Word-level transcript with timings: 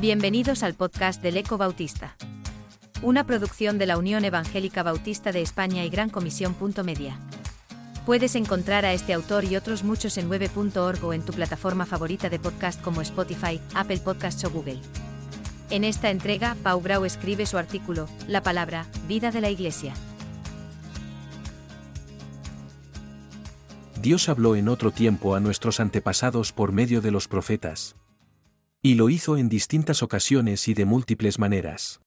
Bienvenidos 0.00 0.62
al 0.62 0.74
podcast 0.74 1.20
del 1.20 1.38
Eco 1.38 1.58
Bautista. 1.58 2.14
Una 3.02 3.26
producción 3.26 3.78
de 3.78 3.86
la 3.86 3.98
Unión 3.98 4.24
Evangélica 4.24 4.84
Bautista 4.84 5.32
de 5.32 5.42
España 5.42 5.84
y 5.84 5.90
Gran 5.90 6.08
Comisión. 6.08 6.54
Media. 6.84 7.18
Puedes 8.06 8.36
encontrar 8.36 8.84
a 8.84 8.92
este 8.92 9.12
autor 9.12 9.42
y 9.42 9.56
otros 9.56 9.82
muchos 9.82 10.16
en 10.16 10.30
9.org 10.30 11.04
o 11.04 11.12
en 11.12 11.22
tu 11.22 11.32
plataforma 11.32 11.84
favorita 11.84 12.28
de 12.28 12.38
podcast 12.38 12.80
como 12.80 13.00
Spotify, 13.00 13.60
Apple 13.74 13.98
Podcasts 13.98 14.44
o 14.44 14.50
Google. 14.50 14.78
En 15.68 15.82
esta 15.82 16.10
entrega, 16.10 16.56
Pau 16.62 16.80
Brau 16.80 17.04
escribe 17.04 17.44
su 17.44 17.58
artículo, 17.58 18.08
La 18.28 18.44
palabra, 18.44 18.86
vida 19.08 19.32
de 19.32 19.40
la 19.40 19.50
Iglesia. 19.50 19.94
Dios 24.00 24.28
habló 24.28 24.54
en 24.54 24.68
otro 24.68 24.92
tiempo 24.92 25.34
a 25.34 25.40
nuestros 25.40 25.80
antepasados 25.80 26.52
por 26.52 26.70
medio 26.70 27.00
de 27.00 27.10
los 27.10 27.26
profetas. 27.26 27.96
Y 28.80 28.94
lo 28.94 29.08
hizo 29.10 29.36
en 29.36 29.48
distintas 29.48 30.02
ocasiones 30.04 30.68
y 30.68 30.74
de 30.74 30.84
múltiples 30.84 31.40
maneras. 31.40 32.00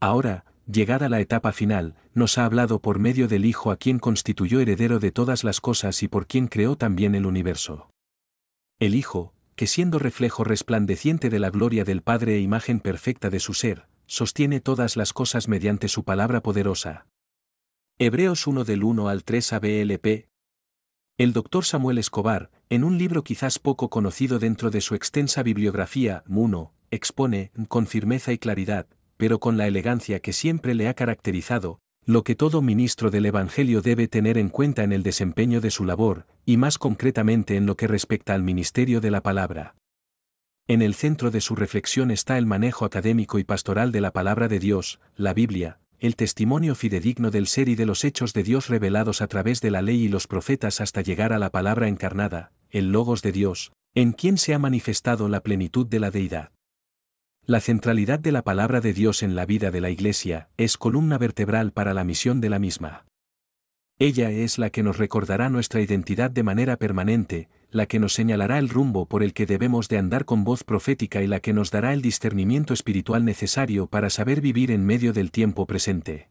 Ahora, 0.00 0.44
llegada 0.66 1.08
la 1.08 1.20
etapa 1.20 1.52
final, 1.52 1.94
nos 2.12 2.38
ha 2.38 2.44
hablado 2.44 2.80
por 2.80 2.98
medio 2.98 3.28
del 3.28 3.44
Hijo 3.44 3.70
a 3.70 3.76
quien 3.76 4.00
constituyó 4.00 4.58
heredero 4.60 4.98
de 4.98 5.12
todas 5.12 5.44
las 5.44 5.60
cosas 5.60 6.02
y 6.02 6.08
por 6.08 6.26
quien 6.26 6.48
creó 6.48 6.76
también 6.76 7.14
el 7.14 7.24
universo. 7.24 7.88
El 8.80 8.96
Hijo, 8.96 9.32
que 9.54 9.68
siendo 9.68 10.00
reflejo 10.00 10.42
resplandeciente 10.42 11.30
de 11.30 11.38
la 11.38 11.50
gloria 11.50 11.84
del 11.84 12.02
Padre 12.02 12.34
e 12.34 12.40
imagen 12.40 12.80
perfecta 12.80 13.30
de 13.30 13.38
su 13.38 13.54
ser, 13.54 13.86
sostiene 14.06 14.60
todas 14.60 14.96
las 14.96 15.12
cosas 15.12 15.46
mediante 15.46 15.86
su 15.86 16.04
palabra 16.04 16.42
poderosa. 16.42 17.06
Hebreos 17.98 18.46
1 18.46 18.64
del 18.64 18.82
1 18.82 19.08
al 19.08 19.22
3 19.22 19.52
ABLP, 19.52 20.28
el 21.18 21.32
doctor 21.32 21.64
Samuel 21.64 21.96
Escobar, 21.96 22.50
en 22.68 22.82
un 22.82 22.98
libro 22.98 23.22
quizás 23.22 23.58
poco 23.58 23.90
conocido 23.90 24.38
dentro 24.38 24.70
de 24.70 24.80
su 24.80 24.94
extensa 24.94 25.42
bibliografía, 25.42 26.24
Muno, 26.26 26.72
expone, 26.90 27.52
con 27.68 27.86
firmeza 27.86 28.32
y 28.32 28.38
claridad, 28.38 28.86
pero 29.16 29.38
con 29.38 29.56
la 29.56 29.66
elegancia 29.66 30.20
que 30.20 30.32
siempre 30.32 30.74
le 30.74 30.88
ha 30.88 30.94
caracterizado, 30.94 31.78
lo 32.04 32.24
que 32.24 32.34
todo 32.34 32.62
ministro 32.62 33.10
del 33.10 33.26
Evangelio 33.26 33.82
debe 33.82 34.08
tener 34.08 34.36
en 34.36 34.48
cuenta 34.48 34.82
en 34.82 34.92
el 34.92 35.02
desempeño 35.02 35.60
de 35.60 35.70
su 35.70 35.84
labor, 35.84 36.26
y 36.44 36.56
más 36.56 36.78
concretamente 36.78 37.56
en 37.56 37.66
lo 37.66 37.76
que 37.76 37.86
respecta 37.86 38.34
al 38.34 38.42
ministerio 38.42 39.00
de 39.00 39.10
la 39.10 39.22
palabra. 39.22 39.76
En 40.68 40.82
el 40.82 40.94
centro 40.94 41.30
de 41.30 41.40
su 41.40 41.54
reflexión 41.54 42.10
está 42.10 42.36
el 42.36 42.46
manejo 42.46 42.84
académico 42.84 43.38
y 43.38 43.44
pastoral 43.44 43.92
de 43.92 44.00
la 44.00 44.12
palabra 44.12 44.48
de 44.48 44.58
Dios, 44.58 44.98
la 45.16 45.34
Biblia, 45.34 45.78
el 45.98 46.16
testimonio 46.16 46.74
fidedigno 46.74 47.30
del 47.30 47.46
ser 47.46 47.68
y 47.68 47.74
de 47.74 47.86
los 47.86 48.04
hechos 48.04 48.32
de 48.32 48.42
Dios 48.42 48.68
revelados 48.68 49.22
a 49.22 49.28
través 49.28 49.60
de 49.60 49.70
la 49.70 49.82
ley 49.82 50.02
y 50.02 50.08
los 50.08 50.26
profetas 50.26 50.80
hasta 50.80 51.00
llegar 51.00 51.32
a 51.32 51.38
la 51.38 51.50
palabra 51.50 51.88
encarnada, 51.88 52.52
el 52.70 52.92
Logos 52.92 53.22
de 53.22 53.32
Dios, 53.32 53.72
en 53.94 54.12
quien 54.12 54.38
se 54.38 54.54
ha 54.54 54.58
manifestado 54.58 55.28
la 55.28 55.40
plenitud 55.40 55.86
de 55.86 56.00
la 56.00 56.10
deidad. 56.10 56.52
La 57.44 57.60
centralidad 57.60 58.18
de 58.18 58.32
la 58.32 58.42
palabra 58.42 58.80
de 58.80 58.92
Dios 58.92 59.22
en 59.22 59.36
la 59.36 59.46
vida 59.46 59.70
de 59.70 59.80
la 59.80 59.90
Iglesia 59.90 60.48
es 60.56 60.76
columna 60.76 61.16
vertebral 61.16 61.72
para 61.72 61.94
la 61.94 62.02
misión 62.02 62.40
de 62.40 62.50
la 62.50 62.58
misma. 62.58 63.06
Ella 63.98 64.30
es 64.30 64.58
la 64.58 64.68
que 64.68 64.82
nos 64.82 64.98
recordará 64.98 65.48
nuestra 65.48 65.80
identidad 65.80 66.30
de 66.30 66.42
manera 66.42 66.76
permanente, 66.76 67.48
la 67.70 67.86
que 67.86 67.98
nos 67.98 68.12
señalará 68.12 68.58
el 68.58 68.68
rumbo 68.68 69.06
por 69.06 69.22
el 69.22 69.32
que 69.32 69.46
debemos 69.46 69.88
de 69.88 69.96
andar 69.96 70.24
con 70.24 70.44
voz 70.44 70.64
profética 70.64 71.22
y 71.22 71.26
la 71.26 71.40
que 71.40 71.54
nos 71.54 71.70
dará 71.70 71.92
el 71.94 72.02
discernimiento 72.02 72.74
espiritual 72.74 73.24
necesario 73.24 73.86
para 73.86 74.10
saber 74.10 74.40
vivir 74.40 74.70
en 74.70 74.84
medio 74.84 75.12
del 75.12 75.30
tiempo 75.30 75.66
presente. 75.66 76.28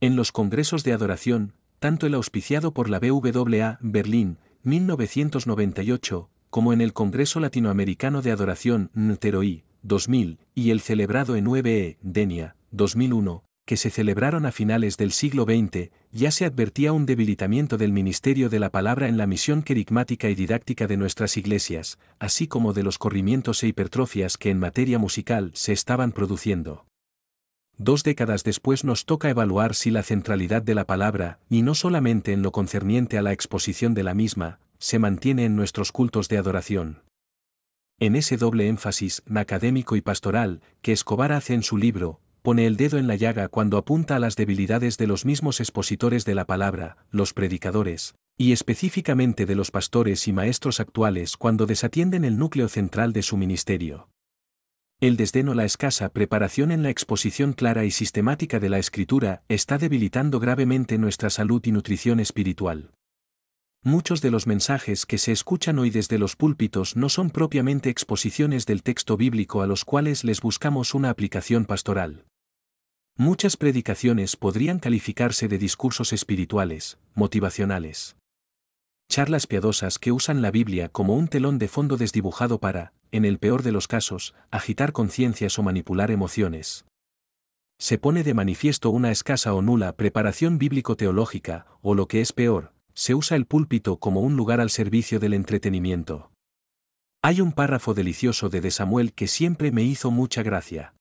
En 0.00 0.16
los 0.16 0.32
congresos 0.32 0.84
de 0.84 0.92
adoración, 0.92 1.54
tanto 1.78 2.06
el 2.06 2.14
auspiciado 2.14 2.72
por 2.74 2.90
la 2.90 2.98
BWA 2.98 3.78
Berlín, 3.80 4.38
1998, 4.66 6.28
como 6.50 6.72
en 6.72 6.80
el 6.80 6.92
Congreso 6.92 7.38
Latinoamericano 7.38 8.20
de 8.20 8.32
Adoración 8.32 8.90
NTEROI, 8.94 9.62
2000, 9.82 10.40
y 10.56 10.70
el 10.70 10.80
celebrado 10.80 11.36
en 11.36 11.46
UBE, 11.46 11.98
Denia, 12.02 12.56
2001, 12.72 13.44
que 13.64 13.76
se 13.76 13.90
celebraron 13.90 14.44
a 14.44 14.50
finales 14.50 14.96
del 14.96 15.12
siglo 15.12 15.44
XX, 15.44 15.90
ya 16.10 16.32
se 16.32 16.46
advertía 16.46 16.92
un 16.92 17.06
debilitamiento 17.06 17.76
del 17.76 17.92
ministerio 17.92 18.48
de 18.48 18.58
la 18.58 18.70
palabra 18.70 19.06
en 19.06 19.16
la 19.16 19.28
misión 19.28 19.62
querigmática 19.62 20.30
y 20.30 20.34
didáctica 20.34 20.88
de 20.88 20.96
nuestras 20.96 21.36
iglesias, 21.36 22.00
así 22.18 22.48
como 22.48 22.72
de 22.72 22.82
los 22.82 22.98
corrimientos 22.98 23.62
e 23.62 23.68
hipertrofias 23.68 24.36
que 24.36 24.50
en 24.50 24.58
materia 24.58 24.98
musical 24.98 25.52
se 25.54 25.72
estaban 25.72 26.10
produciendo. 26.10 26.86
Dos 27.78 28.02
décadas 28.02 28.42
después 28.42 28.84
nos 28.84 29.04
toca 29.04 29.28
evaluar 29.28 29.74
si 29.74 29.90
la 29.90 30.02
centralidad 30.02 30.62
de 30.62 30.74
la 30.74 30.86
palabra, 30.86 31.40
y 31.50 31.60
no 31.60 31.74
solamente 31.74 32.32
en 32.32 32.42
lo 32.42 32.50
concerniente 32.50 33.18
a 33.18 33.22
la 33.22 33.32
exposición 33.32 33.92
de 33.92 34.02
la 34.02 34.14
misma, 34.14 34.60
se 34.78 34.98
mantiene 34.98 35.44
en 35.44 35.56
nuestros 35.56 35.92
cultos 35.92 36.28
de 36.28 36.38
adoración. 36.38 37.02
En 37.98 38.16
ese 38.16 38.38
doble 38.38 38.68
énfasis, 38.68 39.22
académico 39.34 39.96
y 39.96 40.00
pastoral, 40.00 40.62
que 40.80 40.92
Escobar 40.92 41.32
hace 41.32 41.52
en 41.54 41.62
su 41.62 41.76
libro, 41.76 42.20
pone 42.40 42.66
el 42.66 42.76
dedo 42.76 42.96
en 42.96 43.08
la 43.08 43.16
llaga 43.16 43.48
cuando 43.48 43.76
apunta 43.76 44.16
a 44.16 44.18
las 44.20 44.36
debilidades 44.36 44.96
de 44.96 45.06
los 45.06 45.24
mismos 45.24 45.60
expositores 45.60 46.24
de 46.24 46.34
la 46.34 46.46
palabra, 46.46 46.96
los 47.10 47.34
predicadores, 47.34 48.14
y 48.38 48.52
específicamente 48.52 49.46
de 49.46 49.54
los 49.54 49.70
pastores 49.70 50.28
y 50.28 50.32
maestros 50.32 50.80
actuales 50.80 51.36
cuando 51.36 51.66
desatienden 51.66 52.24
el 52.24 52.38
núcleo 52.38 52.68
central 52.68 53.12
de 53.12 53.22
su 53.22 53.36
ministerio. 53.36 54.08
El 54.98 55.18
desdén 55.18 55.50
o 55.50 55.54
la 55.54 55.66
escasa 55.66 56.08
preparación 56.08 56.72
en 56.72 56.82
la 56.82 56.88
exposición 56.88 57.52
clara 57.52 57.84
y 57.84 57.90
sistemática 57.90 58.60
de 58.60 58.70
la 58.70 58.78
escritura 58.78 59.42
está 59.46 59.76
debilitando 59.76 60.40
gravemente 60.40 60.96
nuestra 60.96 61.28
salud 61.28 61.60
y 61.66 61.70
nutrición 61.70 62.18
espiritual. 62.18 62.92
Muchos 63.82 64.22
de 64.22 64.30
los 64.30 64.46
mensajes 64.46 65.04
que 65.04 65.18
se 65.18 65.32
escuchan 65.32 65.78
hoy 65.78 65.90
desde 65.90 66.18
los 66.18 66.34
púlpitos 66.34 66.96
no 66.96 67.10
son 67.10 67.28
propiamente 67.28 67.90
exposiciones 67.90 68.64
del 68.64 68.82
texto 68.82 69.18
bíblico 69.18 69.60
a 69.60 69.66
los 69.66 69.84
cuales 69.84 70.24
les 70.24 70.40
buscamos 70.40 70.94
una 70.94 71.10
aplicación 71.10 71.66
pastoral. 71.66 72.24
Muchas 73.18 73.58
predicaciones 73.58 74.34
podrían 74.36 74.78
calificarse 74.78 75.46
de 75.46 75.58
discursos 75.58 76.14
espirituales, 76.14 76.96
motivacionales. 77.14 78.16
Charlas 79.10 79.46
piadosas 79.46 79.98
que 79.98 80.10
usan 80.10 80.40
la 80.40 80.50
Biblia 80.50 80.88
como 80.88 81.16
un 81.16 81.28
telón 81.28 81.58
de 81.58 81.68
fondo 81.68 81.98
desdibujado 81.98 82.58
para, 82.60 82.92
en 83.16 83.24
el 83.24 83.38
peor 83.38 83.62
de 83.62 83.72
los 83.72 83.88
casos, 83.88 84.34
agitar 84.50 84.92
conciencias 84.92 85.58
o 85.58 85.62
manipular 85.62 86.10
emociones. 86.10 86.84
Se 87.78 87.98
pone 87.98 88.22
de 88.22 88.34
manifiesto 88.34 88.90
una 88.90 89.10
escasa 89.10 89.52
o 89.52 89.60
nula 89.60 89.96
preparación 89.96 90.58
bíblico-teológica, 90.58 91.66
o 91.82 91.94
lo 91.94 92.08
que 92.08 92.20
es 92.20 92.32
peor, 92.32 92.72
se 92.94 93.14
usa 93.14 93.36
el 93.36 93.46
púlpito 93.46 93.98
como 93.98 94.20
un 94.20 94.36
lugar 94.36 94.60
al 94.60 94.70
servicio 94.70 95.20
del 95.20 95.34
entretenimiento. 95.34 96.30
Hay 97.22 97.40
un 97.40 97.52
párrafo 97.52 97.92
delicioso 97.92 98.48
de 98.48 98.60
De 98.60 98.70
Samuel 98.70 99.12
que 99.12 99.26
siempre 99.26 99.72
me 99.72 99.82
hizo 99.82 100.10
mucha 100.10 100.42
gracia. 100.42 100.94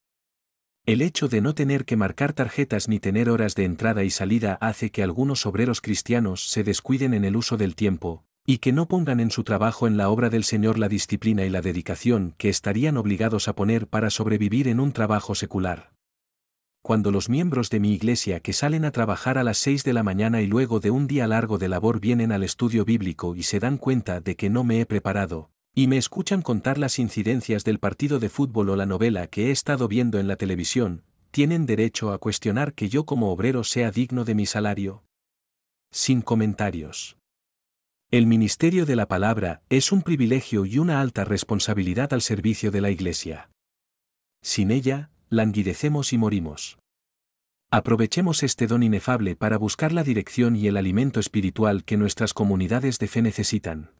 El 0.85 1.01
hecho 1.01 1.27
de 1.27 1.41
no 1.41 1.55
tener 1.55 1.85
que 1.85 1.95
marcar 1.95 2.33
tarjetas 2.33 2.87
ni 2.87 2.99
tener 2.99 3.29
horas 3.29 3.55
de 3.55 3.63
entrada 3.63 4.03
y 4.03 4.09
salida 4.09 4.57
hace 4.61 4.91
que 4.91 5.01
algunos 5.01 5.45
obreros 5.45 5.81
cristianos 5.81 6.49
se 6.49 6.63
descuiden 6.63 7.13
en 7.13 7.25
el 7.25 7.35
uso 7.35 7.57
del 7.57 7.75
tiempo, 7.75 8.23
y 8.45 8.59
que 8.59 8.71
no 8.71 8.87
pongan 8.87 9.19
en 9.19 9.31
su 9.31 9.43
trabajo 9.43 9.87
en 9.87 9.97
la 9.97 10.09
obra 10.09 10.29
del 10.29 10.43
Señor 10.43 10.77
la 10.77 10.87
disciplina 10.87 11.45
y 11.45 11.49
la 11.49 11.61
dedicación 11.61 12.35
que 12.37 12.49
estarían 12.49 12.97
obligados 12.97 13.47
a 13.47 13.55
poner 13.55 13.87
para 13.87 14.11
sobrevivir 14.11 14.67
en 14.67 14.79
un 14.79 14.91
trabajo 14.91 15.33
secular. 15.33 15.93
Cuando 16.83 17.09
los 17.09 17.29
miembros 17.29 17.71
de 17.71 17.79
mi 17.79 17.93
iglesia 17.93 18.41
que 18.41 18.53
salen 18.53 18.85
a 18.85 18.91
trabajar 18.91 19.39
a 19.39 19.43
las 19.43 19.57
6 19.57 19.83
de 19.83 19.93
la 19.93 20.03
mañana 20.03 20.43
y 20.43 20.47
luego 20.47 20.79
de 20.79 20.91
un 20.91 21.07
día 21.07 21.25
largo 21.25 21.57
de 21.57 21.67
labor 21.67 21.99
vienen 21.99 22.31
al 22.31 22.43
estudio 22.43 22.85
bíblico 22.85 23.35
y 23.35 23.41
se 23.41 23.59
dan 23.59 23.79
cuenta 23.79 24.19
de 24.19 24.35
que 24.35 24.51
no 24.51 24.63
me 24.63 24.79
he 24.79 24.85
preparado, 24.85 25.49
y 25.73 25.87
me 25.87 25.97
escuchan 25.97 26.43
contar 26.43 26.77
las 26.77 26.99
incidencias 26.99 27.63
del 27.63 27.79
partido 27.79 28.19
de 28.19 28.29
fútbol 28.29 28.69
o 28.69 28.75
la 28.75 28.85
novela 28.85 29.25
que 29.25 29.47
he 29.47 29.51
estado 29.51 29.87
viendo 29.87 30.19
en 30.19 30.27
la 30.27 30.35
televisión, 30.35 31.01
¿tienen 31.31 31.65
derecho 31.65 32.11
a 32.11 32.19
cuestionar 32.19 32.75
que 32.75 32.87
yo 32.87 33.07
como 33.07 33.31
obrero 33.31 33.63
sea 33.63 33.89
digno 33.89 34.23
de 34.23 34.35
mi 34.35 34.45
salario? 34.45 35.03
Sin 35.89 36.21
comentarios. 36.21 37.17
El 38.15 38.27
ministerio 38.27 38.85
de 38.85 38.95
la 38.95 39.09
palabra 39.09 39.61
es 39.67 39.91
un 39.91 40.01
privilegio 40.01 40.65
y 40.65 40.79
una 40.79 41.01
alta 41.01 41.25
responsabilidad 41.25 42.13
al 42.13 42.21
servicio 42.21 42.71
de 42.71 42.79
la 42.79 42.89
Iglesia. 42.89 43.49
Sin 44.41 44.71
ella, 44.71 45.09
languidecemos 45.27 46.13
y 46.13 46.17
morimos. 46.17 46.79
Aprovechemos 47.71 48.41
este 48.43 48.67
don 48.67 48.83
inefable 48.83 49.35
para 49.35 49.57
buscar 49.57 49.91
la 49.91 50.05
dirección 50.05 50.55
y 50.55 50.67
el 50.67 50.77
alimento 50.77 51.19
espiritual 51.19 51.83
que 51.83 51.97
nuestras 51.97 52.33
comunidades 52.33 52.99
de 52.99 53.09
fe 53.09 53.21
necesitan. 53.21 53.91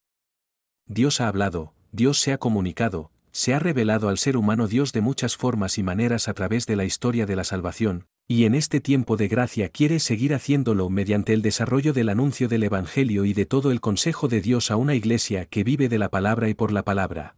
Dios 0.88 1.20
ha 1.20 1.28
hablado, 1.28 1.74
Dios 1.92 2.18
se 2.18 2.32
ha 2.32 2.38
comunicado, 2.38 3.12
se 3.34 3.54
ha 3.54 3.60
revelado 3.60 4.08
al 4.08 4.18
ser 4.18 4.38
humano 4.38 4.70
Dios 4.70 4.94
de 4.94 5.02
muchas 5.02 5.36
formas 5.36 5.78
y 5.78 5.84
maneras 5.84 6.30
a 6.30 6.34
través 6.34 6.68
de 6.68 6.78
la 6.78 6.86
historia 6.86 7.26
de 7.26 7.36
la 7.36 7.44
salvación, 7.44 8.06
y 8.28 8.46
en 8.46 8.56
este 8.56 8.82
tiempo 8.82 9.18
de 9.18 9.28
gracia 9.28 9.70
quiere 9.70 10.00
seguir 10.00 10.34
haciéndolo 10.34 10.90
mediante 10.90 11.34
el 11.34 11.44
desarrollo 11.44 11.94
del 11.94 12.10
anuncio 12.10 12.48
del 12.48 12.64
Evangelio 12.64 13.24
y 13.24 13.34
de 13.34 13.46
todo 13.46 13.72
el 13.72 13.82
consejo 13.82 14.28
de 14.28 14.42
Dios 14.42 14.72
a 14.72 14.78
una 14.78 14.96
iglesia 14.96 15.46
que 15.46 15.64
vive 15.64 15.90
de 15.90 16.00
la 16.00 16.10
palabra 16.10 16.50
y 16.50 16.56
por 16.56 16.72
la 16.72 16.84
palabra. 16.84 17.36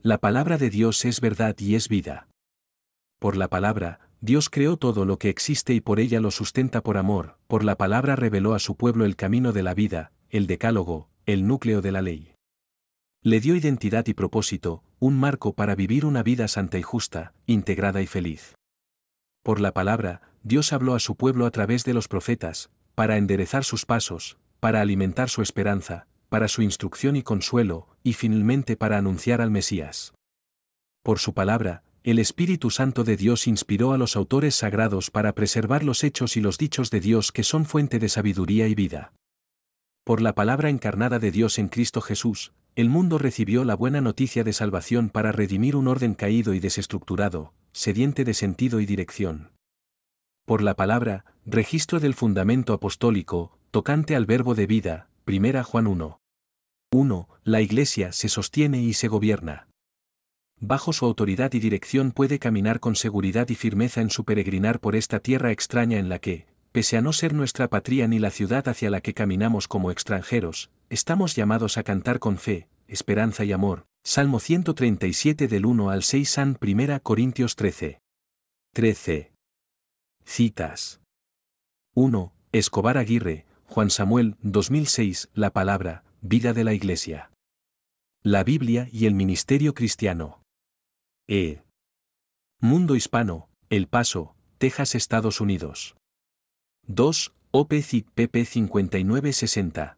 La 0.00 0.18
palabra 0.18 0.56
de 0.56 0.70
Dios 0.70 1.04
es 1.04 1.20
verdad 1.20 1.56
y 1.58 1.74
es 1.74 1.88
vida. 1.88 2.28
Por 3.18 3.36
la 3.36 3.48
palabra, 3.48 3.98
Dios 4.20 4.50
creó 4.50 4.76
todo 4.76 5.04
lo 5.04 5.18
que 5.18 5.30
existe 5.30 5.74
y 5.74 5.80
por 5.80 5.98
ella 5.98 6.20
lo 6.20 6.30
sustenta 6.30 6.80
por 6.80 6.96
amor, 6.96 7.36
por 7.48 7.64
la 7.64 7.76
palabra 7.76 8.14
reveló 8.14 8.54
a 8.54 8.60
su 8.60 8.76
pueblo 8.76 9.04
el 9.04 9.16
camino 9.16 9.52
de 9.52 9.64
la 9.64 9.74
vida, 9.74 10.12
el 10.30 10.46
decálogo, 10.46 11.08
el 11.26 11.48
núcleo 11.48 11.82
de 11.82 11.90
la 11.90 12.02
ley. 12.02 12.34
Le 13.24 13.40
dio 13.40 13.56
identidad 13.56 14.06
y 14.06 14.14
propósito, 14.14 14.84
un 15.00 15.18
marco 15.18 15.54
para 15.54 15.74
vivir 15.74 16.04
una 16.04 16.22
vida 16.22 16.46
santa 16.46 16.78
y 16.78 16.82
justa, 16.82 17.34
integrada 17.46 18.00
y 18.00 18.06
feliz. 18.06 18.57
Por 19.48 19.60
la 19.60 19.72
palabra, 19.72 20.20
Dios 20.42 20.74
habló 20.74 20.94
a 20.94 21.00
su 21.00 21.16
pueblo 21.16 21.46
a 21.46 21.50
través 21.50 21.82
de 21.84 21.94
los 21.94 22.06
profetas, 22.06 22.68
para 22.94 23.16
enderezar 23.16 23.64
sus 23.64 23.86
pasos, 23.86 24.36
para 24.60 24.82
alimentar 24.82 25.30
su 25.30 25.40
esperanza, 25.40 26.06
para 26.28 26.48
su 26.48 26.60
instrucción 26.60 27.16
y 27.16 27.22
consuelo, 27.22 27.88
y 28.02 28.12
finalmente 28.12 28.76
para 28.76 28.98
anunciar 28.98 29.40
al 29.40 29.50
Mesías. 29.50 30.12
Por 31.02 31.18
su 31.18 31.32
palabra, 31.32 31.82
el 32.04 32.18
Espíritu 32.18 32.68
Santo 32.68 33.04
de 33.04 33.16
Dios 33.16 33.46
inspiró 33.46 33.94
a 33.94 33.96
los 33.96 34.16
autores 34.16 34.54
sagrados 34.54 35.10
para 35.10 35.34
preservar 35.34 35.82
los 35.82 36.04
hechos 36.04 36.36
y 36.36 36.42
los 36.42 36.58
dichos 36.58 36.90
de 36.90 37.00
Dios 37.00 37.32
que 37.32 37.42
son 37.42 37.64
fuente 37.64 37.98
de 37.98 38.10
sabiduría 38.10 38.68
y 38.68 38.74
vida. 38.74 39.14
Por 40.04 40.20
la 40.20 40.34
palabra 40.34 40.68
encarnada 40.68 41.18
de 41.18 41.30
Dios 41.30 41.58
en 41.58 41.68
Cristo 41.68 42.02
Jesús, 42.02 42.52
el 42.76 42.88
mundo 42.88 43.18
recibió 43.18 43.64
la 43.64 43.74
buena 43.74 44.00
noticia 44.00 44.44
de 44.44 44.52
salvación 44.52 45.10
para 45.10 45.32
redimir 45.32 45.76
un 45.76 45.88
orden 45.88 46.14
caído 46.14 46.54
y 46.54 46.60
desestructurado, 46.60 47.52
sediente 47.72 48.24
de 48.24 48.34
sentido 48.34 48.80
y 48.80 48.86
dirección. 48.86 49.50
Por 50.44 50.62
la 50.62 50.74
palabra, 50.74 51.24
registro 51.44 52.00
del 52.00 52.14
fundamento 52.14 52.72
apostólico, 52.72 53.58
tocante 53.70 54.16
al 54.16 54.26
verbo 54.26 54.54
de 54.54 54.66
vida, 54.66 55.08
1 55.26 55.64
Juan 55.64 55.86
1. 55.86 56.20
1. 56.90 57.28
La 57.44 57.60
Iglesia 57.60 58.12
se 58.12 58.28
sostiene 58.28 58.80
y 58.82 58.94
se 58.94 59.08
gobierna. 59.08 59.68
Bajo 60.60 60.92
su 60.92 61.04
autoridad 61.04 61.52
y 61.52 61.60
dirección 61.60 62.12
puede 62.12 62.38
caminar 62.38 62.80
con 62.80 62.96
seguridad 62.96 63.48
y 63.50 63.54
firmeza 63.54 64.00
en 64.00 64.10
su 64.10 64.24
peregrinar 64.24 64.80
por 64.80 64.96
esta 64.96 65.20
tierra 65.20 65.52
extraña 65.52 65.98
en 65.98 66.08
la 66.08 66.18
que, 66.18 66.46
pese 66.72 66.96
a 66.96 67.02
no 67.02 67.12
ser 67.12 67.34
nuestra 67.34 67.68
patria 67.68 68.08
ni 68.08 68.18
la 68.18 68.30
ciudad 68.30 68.66
hacia 68.68 68.90
la 68.90 69.00
que 69.00 69.14
caminamos 69.14 69.68
como 69.68 69.90
extranjeros, 69.90 70.70
estamos 70.90 71.34
llamados 71.34 71.78
a 71.78 71.82
cantar 71.82 72.18
con 72.18 72.38
fe, 72.38 72.68
esperanza 72.86 73.44
y 73.44 73.52
amor. 73.52 73.86
Salmo 74.04 74.40
137 74.40 75.48
del 75.48 75.66
1 75.66 75.90
al 75.90 76.02
6 76.02 76.30
San 76.30 76.58
1 76.60 77.02
Corintios 77.02 77.56
13. 77.56 78.00
13. 78.72 79.32
Citas. 80.24 81.00
1. 81.94 82.32
Escobar 82.52 82.96
Aguirre, 82.96 83.44
Juan 83.66 83.90
Samuel, 83.90 84.36
2006, 84.40 85.28
La 85.34 85.50
palabra, 85.50 86.04
vida 86.22 86.54
de 86.54 86.64
la 86.64 86.72
Iglesia. 86.72 87.30
La 88.22 88.44
Biblia 88.44 88.88
y 88.90 89.06
el 89.06 89.14
Ministerio 89.14 89.74
Cristiano. 89.74 90.42
E. 91.28 91.62
Mundo 92.60 92.96
Hispano, 92.96 93.50
El 93.68 93.88
Paso, 93.88 94.34
Texas, 94.56 94.94
Estados 94.94 95.40
Unidos. 95.40 95.96
2. 96.86 97.34
OPCIC 97.50 98.10
PP 98.14 98.44
5960. 98.44 99.97